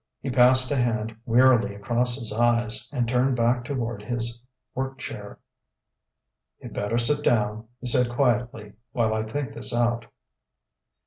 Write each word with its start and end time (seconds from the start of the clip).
He 0.19 0.31
passed 0.31 0.71
a 0.71 0.75
hand 0.75 1.15
wearily 1.27 1.75
across 1.75 2.15
his 2.17 2.33
eyes, 2.33 2.89
and 2.91 3.07
turned 3.07 3.35
back 3.35 3.63
toward 3.63 4.01
his 4.01 4.41
work 4.73 4.97
chair. 4.97 5.37
"You'd 6.59 6.73
better 6.73 6.97
sit 6.97 7.23
down," 7.23 7.67
he 7.79 7.85
said 7.85 8.09
quietly, 8.09 8.73
"while 8.93 9.13
I 9.13 9.21
think 9.21 9.53
this 9.53 9.75
out." 9.75 10.05